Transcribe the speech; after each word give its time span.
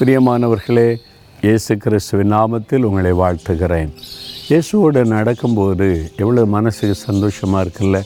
பிரியமானவர்களே 0.00 0.96
இயேசு 1.42 1.76
கிறிஸ்துவின் 1.76 2.32
நாமத்தில் 2.32 2.82
உங்களை 2.82 3.12
வாழ்த்துகிறேன். 3.12 3.90
இயேசுவோடு 4.48 5.04
நடக்கும்போது 5.04 6.10
எவ்வளோ 6.16 6.44
மனசுக்கு 6.44 6.94
சந்தோஷமாக 6.94 7.64
இருக்குல்ல? 7.64 8.00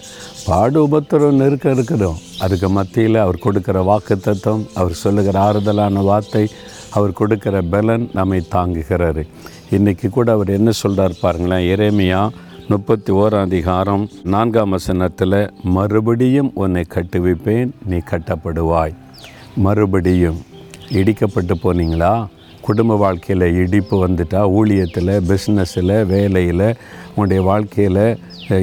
பாடு 0.46 0.88
உபத்திரம் 0.88 1.34
நெருக்க 1.34 1.70
இருக்கிறோம் 1.70 2.18
அதுக்கு 2.38 2.68
மத்தியில் 2.68 3.14
அவர் 3.14 3.38
கொடுக்குற 3.44 3.84
வாக்கு 3.84 4.18
தத்துவம் 4.18 4.66
அவர் 4.74 4.92
சொல்லுகிற 4.92 5.40
ஆறுதலான 5.40 6.02
வார்த்தை 6.02 6.48
அவர் 6.90 7.10
கொடுக்குற 7.10 7.68
பலன் 7.68 8.10
நம்மை 8.12 8.46
தாங்குகிறாரு 8.54 9.26
இன்றைக்கி 9.70 10.08
கூட 10.08 10.32
அவர் 10.32 10.48
என்ன 10.48 10.70
சொல்கிறார் 10.70 11.20
பாருங்களேன் 11.20 11.68
இறைமையா 11.74 12.30
முப்பத்தி 12.68 13.12
ஓராம் 13.12 13.46
அதிகாரம் 13.46 14.10
நான்காம் 14.22 14.70
வசனத்தில் 14.70 15.50
மறுபடியும் 15.62 16.50
உன்னை 16.54 16.84
கட்டுவிப்பேன் 16.94 17.70
நீ 17.84 17.96
கட்டப்படுவாய். 17.96 18.94
மறுபடியும் 19.56 20.40
இடிக்கப்பட்டு 20.90 21.54
போனீங்களா? 21.64 22.12
குடும்ப 22.60 22.96
வாழ்க்கையில் 22.96 23.46
இடிப்பு 23.62 23.94
வந்துட்டா 24.06 24.40
ஊழியத்தில் 24.58 25.12
பிஸ்னஸில் 25.28 26.04
வேலையில் 26.04 26.66
உங்களுடைய 27.08 27.42
வாழ்க்கையில் 27.42 28.02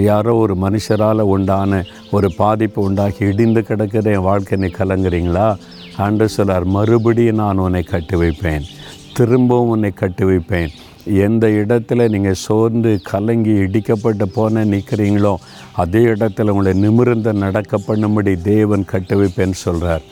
யாரோ 0.03 0.33
ஒரு 0.35 0.55
மனுஷரால் 0.55 1.23
உண்டான 1.25 1.79
ஒரு 2.11 2.27
பாதிப்பு 2.38 2.81
உண்டாகி 2.81 3.25
இடிந்து 3.25 3.61
கிடக்கிற 3.63 4.11
என் 4.11 4.21
வாழ்க்கை 4.21 4.57
நீ 4.57 4.67
கலங்குறீங்களா? 4.67 5.47
அன்று 5.97 6.29
சொல்லார் 6.29 6.66
மறுபடியும் 6.66 7.35
நான் 7.35 7.57
உன்னை 7.57 7.83
கட்டி 7.83 8.16
வைப்பேன் 8.16 8.66
திரும்பவும் 9.13 9.69
உன்னை 9.69 9.91
கட்டி 9.94 10.23
வைப்பேன் 10.23 10.71
எந்த 11.25 11.47
இடத்துல 11.47 12.07
நீங்கள் 12.09 12.41
சோர்ந்து 12.45 12.99
கலங்கி 13.11 13.53
இடிக்கப்பட்டு 13.66 14.23
போன 14.23 14.66
நிற்கிறீங்களோ 14.66 15.33
அதே 15.73 16.02
இடத்துல 16.05 16.49
உங்களை 16.49 16.73
நிமிர்ந்த 16.73 17.31
நடக்க 17.33 17.80
பண்ணும்படி 17.88 18.41
தேவன் 18.41 18.85
கட்டி 18.85 19.16
வைப்பேன்னு 19.16 19.57
சொல்கிறார் 19.63 20.03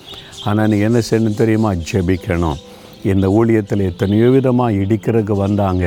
ஆனால் 0.50 0.70
நீங்கள் 0.72 0.88
என்ன 0.90 1.00
செய்யணும் 1.10 1.40
தெரியுமா? 1.42 1.72
ஜெபிக்கணும். 1.90 2.60
இந்த 3.12 3.26
ஊழியத்தில் 3.38 3.88
எத்தனையோ 3.92 4.28
விதமாக 4.36 4.78
இடிக்கிறதுக்கு 4.84 5.36
வந்தாங்க. 5.46 5.86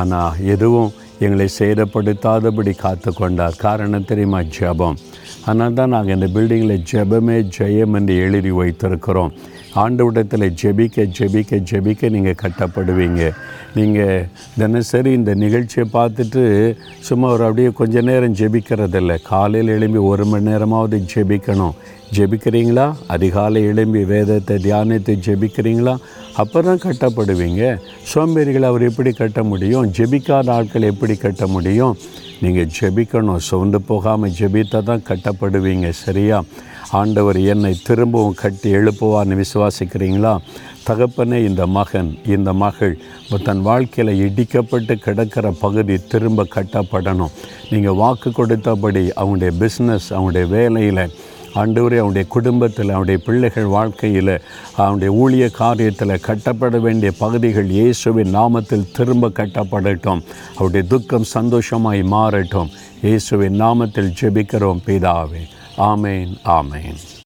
ஆனால் 0.00 0.36
எதுவும் 0.54 0.92
எங்களை 1.24 1.46
சேதப்படுத்தாதபடி 1.58 2.72
காத்து 2.84 3.10
கொண்டார் 3.12 3.60
காரணம் 3.64 4.08
தெரியுமா? 4.10 4.40
ஜெபம். 4.56 4.96
ஆனால் 5.50 5.76
தான் 5.78 5.92
நாங்கள் 5.94 6.16
இந்த 6.16 6.28
பில்டிங்கில் 6.36 6.84
ஜெபமே 6.90 7.36
ஜெயம் 7.56 7.94
என்று 7.98 8.14
எழுதி 8.26 8.52
வைத்திருக்கிறோம். 8.60 9.32
ஆண்டவிடத்தில் 9.82 10.46
ஜெபிக்க 10.60 11.04
ஜெபிக்க 11.18 11.58
ஜெபிக்க 11.70 12.08
நீங்கள் 12.16 12.40
கட்டப்படுவீங்க. 12.42 13.22
நீங்கள் 13.74 14.26
தினசரி 14.60 15.12
இந்த 15.12 15.34
நிகழ்ச்சியை 15.34 15.86
பார்த்துட்டு 15.92 16.42
சும்மா 17.08 17.28
ஒரு 17.28 17.44
அப்படியே 17.44 17.70
கொஞ்ச 17.80 18.02
நேரம் 18.08 18.36
ஜெபிக்கிறதில்ல. 18.40 19.14
காலையில் 19.30 19.68
எழும்பி 19.68 19.98
ஒரு 20.10 20.24
மணி 20.24 20.48
நேரமாவது 20.50 20.98
ஜெபிக்கணும். 21.14 21.74
ஜெபிக்கிறீங்களா? 22.16 22.86
அதிகாலை 23.14 23.62
எழும்பி 23.70 24.04
வேதத்தை 24.04 24.56
தியானத்தை 24.58 25.14
ஜெபிக்கிறீங்களா? 25.26 25.94
அப்போ 26.42 26.62
தான் 26.62 26.84
கட்டப்படுவீங்க. 26.84 27.62
சோம்பேறிகளை 28.12 28.66
அவர் 28.72 28.82
எப்படி 28.82 29.12
கட்ட 29.12 29.42
முடியும்? 29.42 29.88
ஜெபிக்காத 29.98 30.50
ஆட்கள் 30.50 30.90
எப்படி 30.92 31.16
கட்ட 31.16 31.46
முடியும்? 31.46 31.96
நீங்கள் 32.40 32.70
ஜெபிக்கணும். 32.78 33.42
சோர்ந்து 33.48 33.80
போகாமல் 33.80 34.36
ஜெபித்தா 34.38 34.82
தான் 34.82 35.04
கட்டப்படுவீங்க. 35.10 35.90
சரியா? 36.04 36.38
ஆண்டவர் 36.90 37.40
என்னை 37.40 37.76
திரும்பவும் 37.82 38.34
கட்டி 38.34 38.72
எழுப்புவான்னு 38.72 39.44
விசுவாசிக்கிறீங்களா? 39.44 40.38
தகப்பனே 40.88 41.38
இந்த 41.48 41.66
மகன் 41.66 42.18
இந்த 42.26 42.52
மகள் 42.52 42.98
தன் 43.44 43.62
வாழ்க்கையில் 43.62 44.32
இடிக்கப்பட்டு 44.32 44.94
கிடக்கிற 44.94 45.50
பகுதி 45.50 45.96
திரும்ப 45.96 46.46
கட்டப்படணும். 46.54 47.30
நீங்கள் 47.70 47.94
வாக்கு 47.94 48.30
கொடுத்தபடி 48.30 49.10
அவங்களுடைய 49.16 49.52
பிஸ்னஸ் 49.62 50.08
அவங்களுடைய 50.10 50.48
வேலையில் 50.48 51.10
ஆண்டவரே 51.54 51.96
அவனுடைய 51.96 52.28
குடும்பத்தில் 52.28 52.88
அவனுடைய 52.88 53.20
பிள்ளைகள் 53.24 53.64
வாழ்க்கையில் 53.64 54.40
அவனுடைய 54.76 55.10
ஊழிய 55.22 55.50
காரியத்தில் 55.58 56.20
கட்டப்பட 56.20 56.78
வேண்டிய 56.78 57.12
பகுதிகள் 57.12 57.68
இயேசுவின் 57.68 58.34
நாமத்தில் 58.34 58.90
திரும்ப 58.92 59.28
கட்டப்படட்டும். 59.28 60.22
அவருடைய 60.54 60.86
துக்கம் 60.88 61.24
சந்தோஷமாய் 61.24 62.02
மாறட்டும். 62.02 62.70
இயேசுவின் 63.02 63.60
நாமத்தில் 63.60 64.14
ஜெபிக்கிறோம் 64.20 64.80
பிதாவே. 64.86 65.42
ஆமேன் 65.77 66.33
ஆமேன் 66.51 66.99